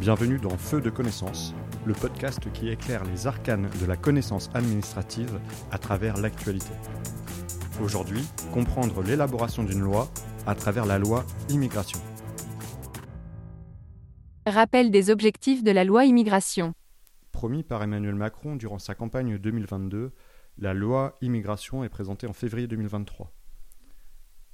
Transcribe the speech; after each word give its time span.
Bienvenue 0.00 0.38
dans 0.38 0.58
Feu 0.58 0.82
de 0.82 0.90
connaissance, 0.90 1.54
le 1.86 1.94
podcast 1.94 2.52
qui 2.52 2.68
éclaire 2.68 3.02
les 3.04 3.26
arcanes 3.26 3.70
de 3.80 3.86
la 3.86 3.96
connaissance 3.96 4.50
administrative 4.52 5.40
à 5.70 5.78
travers 5.78 6.18
l'actualité. 6.18 6.70
Aujourd'hui, 7.82 8.20
comprendre 8.52 9.02
l'élaboration 9.02 9.64
d'une 9.64 9.80
loi 9.80 10.10
à 10.46 10.54
travers 10.54 10.84
la 10.84 10.98
loi 10.98 11.24
immigration. 11.48 11.98
Rappel 14.44 14.90
des 14.90 15.08
objectifs 15.08 15.64
de 15.64 15.70
la 15.70 15.84
loi 15.84 16.04
immigration. 16.04 16.74
Promis 17.32 17.62
par 17.62 17.82
Emmanuel 17.82 18.16
Macron 18.16 18.56
durant 18.56 18.78
sa 18.78 18.94
campagne 18.94 19.38
2022, 19.38 20.12
la 20.58 20.74
loi 20.74 21.16
immigration 21.22 21.84
est 21.84 21.88
présentée 21.88 22.26
en 22.26 22.34
février 22.34 22.66
2023. 22.66 23.32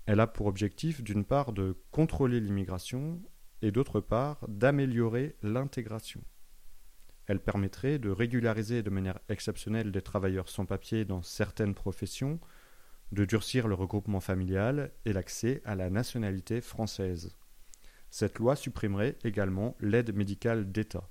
Elle 0.07 0.21
a 0.21 0.29
pour 0.29 0.47
objectif 0.47 1.03
d'une 1.03 1.25
part 1.25 1.53
de 1.53 1.83
contrôler 1.91 2.39
l'immigration 2.39 3.21
et 3.63 3.71
d'autre 3.71 4.01
part 4.01 4.45
d'améliorer 4.49 5.37
l'intégration. 5.43 6.23
Elle 7.27 7.41
permettrait 7.41 7.99
de 7.99 8.11
régulariser 8.11 8.83
de 8.83 8.91
manière 8.91 9.21
exceptionnelle 9.29 9.93
des 9.93 10.03
travailleurs 10.03 10.49
sans 10.49 10.67
papier 10.67 11.05
dans 11.05 11.23
certaines 11.23 11.75
professions, 11.75 12.41
de 13.13 13.25
durcir 13.25 13.69
le 13.69 13.75
regroupement 13.75 14.21
familial 14.21 14.91
et 15.05 15.13
l'accès 15.13 15.63
à 15.65 15.75
la 15.75 15.89
nationalité 15.89 16.61
française. 16.61 17.37
Cette 18.11 18.39
loi 18.39 18.57
supprimerait 18.57 19.17
également 19.25 19.77
l'aide 19.81 20.15
médicale 20.15 20.71
d'État. 20.71 21.09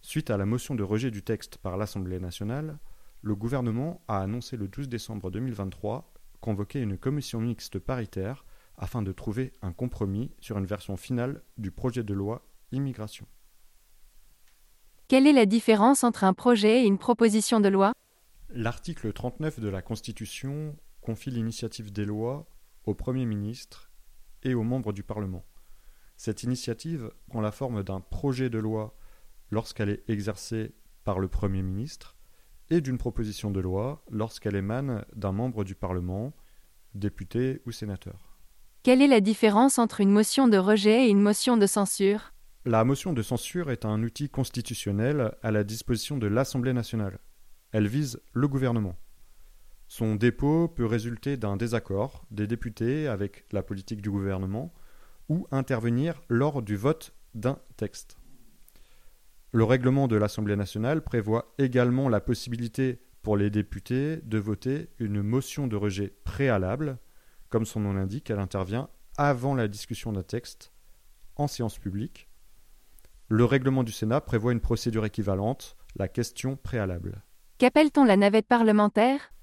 Suite 0.00 0.30
à 0.30 0.36
la 0.36 0.46
motion 0.46 0.74
de 0.74 0.82
rejet 0.82 1.10
du 1.10 1.22
texte 1.22 1.58
par 1.58 1.76
l'Assemblée 1.76 2.20
nationale, 2.20 2.78
le 3.22 3.36
gouvernement 3.36 4.02
a 4.08 4.20
annoncé 4.20 4.56
le 4.56 4.68
12 4.68 4.88
décembre 4.88 5.30
2023 5.30 6.12
convoquer 6.40 6.80
une 6.80 6.98
commission 6.98 7.40
mixte 7.40 7.78
paritaire 7.78 8.44
afin 8.76 9.02
de 9.02 9.12
trouver 9.12 9.52
un 9.62 9.72
compromis 9.72 10.30
sur 10.40 10.58
une 10.58 10.66
version 10.66 10.96
finale 10.96 11.42
du 11.58 11.70
projet 11.70 12.02
de 12.02 12.14
loi 12.14 12.46
immigration. 12.72 13.26
Quelle 15.08 15.26
est 15.26 15.32
la 15.32 15.46
différence 15.46 16.04
entre 16.04 16.24
un 16.24 16.32
projet 16.32 16.82
et 16.82 16.86
une 16.86 16.98
proposition 16.98 17.60
de 17.60 17.68
loi? 17.68 17.92
L'article 18.48 19.12
39 19.12 19.60
de 19.60 19.68
la 19.68 19.82
Constitution 19.82 20.76
confie 21.00 21.30
l'initiative 21.30 21.92
des 21.92 22.04
lois 22.04 22.46
au 22.84 22.94
Premier 22.94 23.26
ministre 23.26 23.90
et 24.42 24.54
aux 24.54 24.62
membres 24.62 24.92
du 24.92 25.02
Parlement. 25.02 25.44
Cette 26.16 26.42
initiative 26.42 27.10
prend 27.26 27.40
la 27.40 27.52
forme 27.52 27.82
d'un 27.82 28.00
projet 28.00 28.48
de 28.48 28.58
loi 28.58 28.96
lorsqu'elle 29.50 29.90
est 29.90 30.08
exercée 30.08 30.74
par 31.04 31.18
le 31.18 31.28
Premier 31.28 31.62
ministre 31.62 32.16
et 32.70 32.80
d'une 32.80 32.98
proposition 32.98 33.50
de 33.50 33.60
loi 33.60 34.04
lorsqu'elle 34.10 34.56
émane 34.56 35.04
d'un 35.14 35.32
membre 35.32 35.64
du 35.64 35.74
Parlement, 35.74 36.32
député 36.94 37.60
ou 37.66 37.72
sénateur. 37.72 38.31
Quelle 38.84 39.00
est 39.00 39.06
la 39.06 39.20
différence 39.20 39.78
entre 39.78 40.00
une 40.00 40.10
motion 40.10 40.48
de 40.48 40.56
rejet 40.56 41.06
et 41.06 41.08
une 41.08 41.20
motion 41.22 41.56
de 41.56 41.66
censure? 41.66 42.32
La 42.64 42.82
motion 42.82 43.12
de 43.12 43.22
censure 43.22 43.70
est 43.70 43.84
un 43.84 44.02
outil 44.02 44.28
constitutionnel 44.28 45.36
à 45.40 45.52
la 45.52 45.62
disposition 45.62 46.18
de 46.18 46.26
l'Assemblée 46.26 46.72
nationale. 46.72 47.20
Elle 47.70 47.86
vise 47.86 48.20
le 48.32 48.48
gouvernement. 48.48 48.96
Son 49.86 50.16
dépôt 50.16 50.66
peut 50.66 50.84
résulter 50.84 51.36
d'un 51.36 51.56
désaccord 51.56 52.24
des 52.32 52.48
députés 52.48 53.06
avec 53.06 53.44
la 53.52 53.62
politique 53.62 54.02
du 54.02 54.10
gouvernement 54.10 54.74
ou 55.28 55.46
intervenir 55.52 56.20
lors 56.28 56.60
du 56.60 56.74
vote 56.74 57.14
d'un 57.36 57.60
texte. 57.76 58.16
Le 59.52 59.62
règlement 59.62 60.08
de 60.08 60.16
l'Assemblée 60.16 60.56
nationale 60.56 61.04
prévoit 61.04 61.54
également 61.56 62.08
la 62.08 62.20
possibilité 62.20 62.98
pour 63.22 63.36
les 63.36 63.48
députés 63.48 64.16
de 64.24 64.38
voter 64.38 64.88
une 64.98 65.22
motion 65.22 65.68
de 65.68 65.76
rejet 65.76 66.12
préalable 66.24 66.98
comme 67.52 67.66
son 67.66 67.80
nom 67.80 67.92
l'indique, 67.92 68.30
elle 68.30 68.38
intervient 68.38 68.88
avant 69.18 69.54
la 69.54 69.68
discussion 69.68 70.10
d'un 70.10 70.22
texte 70.22 70.72
en 71.36 71.46
séance 71.46 71.78
publique. 71.78 72.30
Le 73.28 73.44
règlement 73.44 73.84
du 73.84 73.92
Sénat 73.92 74.22
prévoit 74.22 74.52
une 74.52 74.60
procédure 74.60 75.04
équivalente, 75.04 75.76
la 75.94 76.08
question 76.08 76.56
préalable. 76.56 77.22
Qu'appelle-t-on 77.58 78.04
la 78.04 78.16
navette 78.16 78.46
parlementaire? 78.48 79.34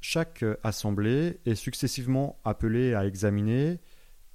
Chaque 0.00 0.44
assemblée 0.64 1.38
est 1.46 1.54
successivement 1.54 2.40
appelée 2.44 2.92
à 2.92 3.06
examiner, 3.06 3.80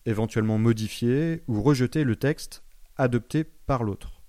éventuellement 0.06 0.58
modifier 0.58 1.44
ou 1.48 1.62
rejeter 1.62 2.06
le 2.06 2.16
texte 2.16 2.64
adopté 2.96 3.44
par 3.44 3.84
l'autre. 3.84 4.22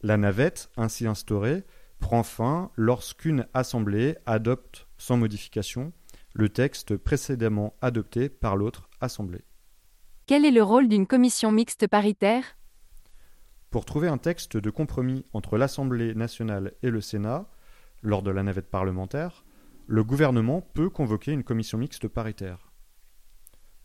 La 0.00 0.16
navette, 0.16 0.70
ainsi 0.78 1.06
instaurée, 1.06 1.64
prend 2.00 2.22
fin 2.22 2.70
lorsqu'une 2.74 3.46
assemblée 3.52 4.16
adopte 4.24 4.88
sans 4.96 5.18
modification 5.18 5.92
le 6.34 6.48
texte 6.48 6.96
précédemment 6.96 7.74
adopté 7.80 8.28
par 8.28 8.56
l'autre 8.56 8.88
Assemblée. 9.00 9.44
Quel 10.26 10.44
est 10.44 10.50
le 10.50 10.62
rôle 10.62 10.88
d'une 10.88 11.06
commission 11.06 11.52
mixte 11.52 11.86
paritaire? 11.86 12.58
Pour 13.70 13.84
trouver 13.84 14.08
un 14.08 14.18
texte 14.18 14.56
de 14.56 14.70
compromis 14.70 15.24
entre 15.32 15.56
l'Assemblée 15.56 16.14
nationale 16.14 16.72
et 16.82 16.90
le 16.90 17.00
Sénat, 17.00 17.50
lors 18.02 18.22
de 18.22 18.30
la 18.30 18.42
navette 18.42 18.70
parlementaire, 18.70 19.44
le 19.86 20.04
gouvernement 20.04 20.60
peut 20.60 20.90
convoquer 20.90 21.32
une 21.32 21.44
commission 21.44 21.78
mixte 21.78 22.08
paritaire. 22.08 22.72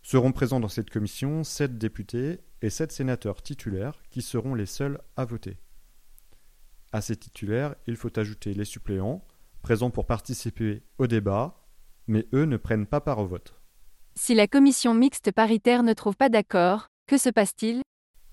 Seront 0.01 0.33
présents 0.33 0.59
dans 0.59 0.67
cette 0.67 0.89
commission 0.89 1.43
sept 1.43 1.77
députés 1.77 2.41
et 2.61 2.69
sept 2.69 2.91
sénateurs 2.91 3.41
titulaires 3.41 4.01
qui 4.09 4.21
seront 4.21 4.53
les 4.53 4.65
seuls 4.65 4.99
à 5.15 5.23
voter. 5.23 5.57
À 6.91 7.01
ces 7.01 7.15
titulaires, 7.15 7.75
il 7.87 7.95
faut 7.95 8.19
ajouter 8.19 8.53
les 8.53 8.65
suppléants, 8.65 9.25
présents 9.61 9.89
pour 9.89 10.05
participer 10.05 10.83
au 10.97 11.07
débat, 11.07 11.62
mais 12.07 12.27
eux 12.33 12.45
ne 12.45 12.57
prennent 12.57 12.85
pas 12.85 13.01
part 13.01 13.19
au 13.19 13.25
vote. 13.25 13.59
Si 14.15 14.35
la 14.35 14.47
commission 14.47 14.93
mixte 14.93 15.31
paritaire 15.31 15.83
ne 15.83 15.93
trouve 15.93 16.15
pas 16.15 16.29
d'accord, 16.29 16.87
que 17.07 17.17
se 17.17 17.29
passe-t-il? 17.29 17.81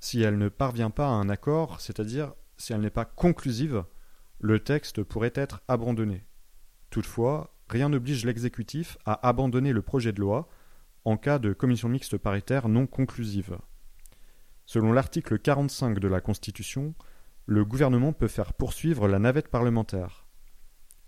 Si 0.01 0.21
elle 0.23 0.39
ne 0.39 0.49
parvient 0.49 0.91
pas 0.91 1.07
à 1.07 1.13
un 1.13 1.29
accord, 1.29 1.81
c'est-à-dire 1.81 2.35
si 2.57 2.73
elle 2.73 2.81
n'est 2.81 2.91
pas 2.91 3.05
conclusive, 3.05 3.85
le 4.39 4.61
texte 4.61 5.03
pourrait 5.03 5.33
être 5.35 5.61
abandonné. 5.69 6.25
Toutefois, 6.91 7.55
rien 7.69 7.89
n'oblige 7.89 8.25
l'exécutif 8.25 8.99
à 9.05 9.27
abandonner 9.29 9.73
le 9.73 9.83
projet 9.83 10.13
de 10.13 10.21
loi 10.21 10.49
en 11.05 11.17
cas 11.17 11.39
de 11.39 11.53
commission 11.53 11.89
mixte 11.89 12.19
paritaire 12.19 12.69
non 12.69 12.87
conclusive. 12.87 13.59
Selon 14.67 14.93
l'article 14.93 15.39
45 15.39 15.99
de 15.99 16.09
la 16.09 16.21
Constitution, 16.21 16.95
le 17.47 17.65
gouvernement 17.65 18.13
peut 18.13 18.29
faire 18.29 18.53
poursuivre 18.53 19.09
la 19.09 19.19
navette 19.19 19.49
parlementaire. 19.49 20.27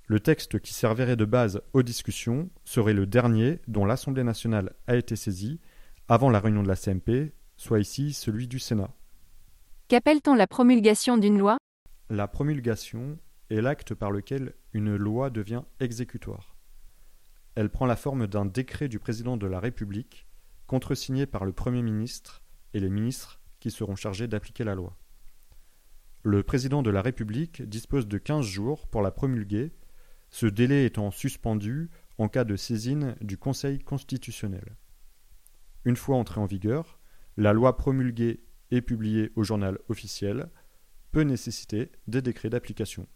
Le 0.06 0.20
texte 0.20 0.58
qui 0.58 0.74
servirait 0.74 1.16
de 1.16 1.24
base 1.24 1.62
aux 1.72 1.82
discussions 1.82 2.50
serait 2.64 2.92
le 2.92 3.06
dernier 3.06 3.60
dont 3.68 3.84
l'Assemblée 3.84 4.24
nationale 4.24 4.74
a 4.86 4.96
été 4.96 5.16
saisie 5.16 5.60
avant 6.08 6.28
la 6.28 6.40
réunion 6.40 6.62
de 6.62 6.68
la 6.68 6.76
CMP, 6.76 7.32
soit 7.56 7.80
ici 7.80 8.12
celui 8.12 8.48
du 8.48 8.58
Sénat. 8.58 8.90
Qu'appelle-t-on 9.88 10.34
la 10.34 10.46
promulgation 10.46 11.18
d'une 11.18 11.38
loi? 11.38 11.58
La 12.10 12.26
promulgation 12.26 13.18
est 13.50 13.60
l'acte 13.60 13.94
par 13.94 14.10
lequel 14.10 14.54
une 14.72 14.96
loi 14.96 15.30
devient 15.30 15.62
exécutoire. 15.80 16.56
Elle 17.54 17.70
prend 17.70 17.86
la 17.86 17.96
forme 17.96 18.26
d'un 18.26 18.46
décret 18.46 18.88
du 18.88 18.98
président 18.98 19.36
de 19.36 19.46
la 19.46 19.60
République, 19.60 20.26
contresigné 20.66 21.26
par 21.26 21.44
le 21.44 21.52
Premier 21.52 21.82
ministre 21.82 22.42
et 22.74 22.80
les 22.80 22.90
ministres 22.90 23.40
qui 23.60 23.70
seront 23.70 23.96
chargés 23.96 24.26
d'appliquer 24.26 24.64
la 24.64 24.74
loi. 24.74 24.96
Le 26.24 26.42
président 26.42 26.82
de 26.82 26.90
la 26.90 27.02
République 27.02 27.62
dispose 27.62 28.08
de 28.08 28.18
quinze 28.18 28.46
jours 28.46 28.86
pour 28.88 29.02
la 29.02 29.10
promulguer 29.10 29.72
ce 30.32 30.46
délai 30.46 30.86
étant 30.86 31.10
suspendu 31.10 31.90
en 32.18 32.28
cas 32.28 32.44
de 32.44 32.56
saisine 32.56 33.14
du 33.20 33.36
Conseil 33.36 33.78
constitutionnel. 33.78 34.76
Une 35.84 35.96
fois 35.96 36.16
entrée 36.16 36.40
en 36.40 36.46
vigueur, 36.46 36.98
la 37.36 37.52
loi 37.52 37.76
promulguée 37.76 38.42
et 38.70 38.80
publiée 38.80 39.30
au 39.36 39.44
journal 39.44 39.78
officiel 39.88 40.48
peut 41.12 41.22
nécessiter 41.22 41.92
des 42.06 42.22
décrets 42.22 42.48
d'application. 42.48 43.06